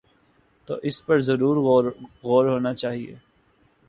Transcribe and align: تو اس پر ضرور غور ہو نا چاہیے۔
تو 0.67 0.73
اس 0.83 1.05
پر 1.05 1.19
ضرور 1.19 1.57
غور 2.23 2.45
ہو 2.45 2.59
نا 2.59 2.73
چاہیے۔ 2.73 3.15